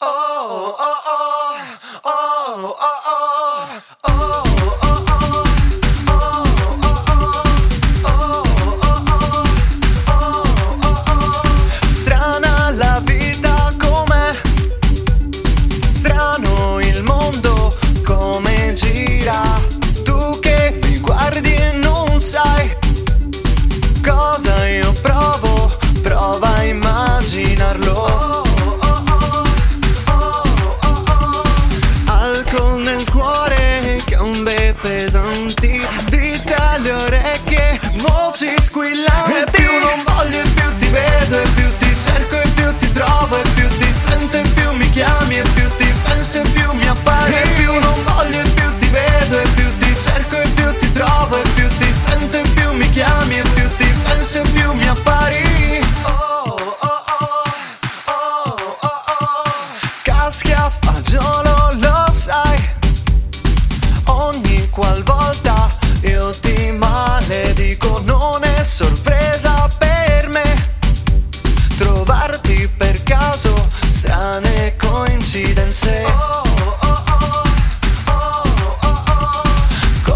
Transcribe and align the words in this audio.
oh, 0.00 0.76
oh, 0.78 1.02
oh. 1.06 1.13
un 34.34 34.44
bebé 34.44 35.10
d'antic 35.12 36.13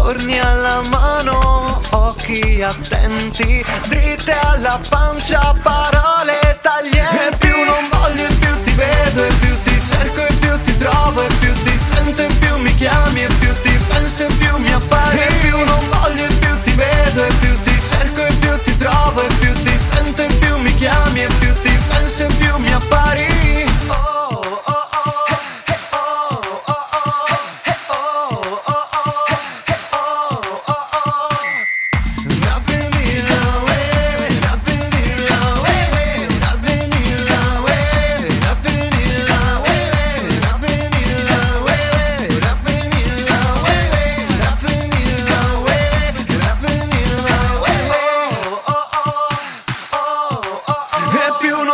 contorni 0.09 0.39
alla 0.39 0.81
mano, 0.89 1.79
occhi 1.91 2.63
attenti, 2.63 3.63
dritte 3.87 4.33
alla 4.39 4.79
pancia, 4.89 5.53
parole 5.61 6.08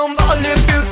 I'm 0.05 0.15
volume, 0.17 0.57
feel 0.67 0.84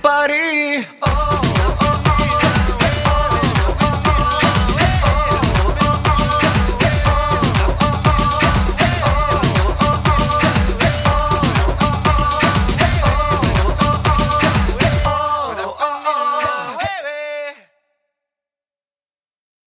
Paris. 0.00 0.86
Oh. 1.02 1.11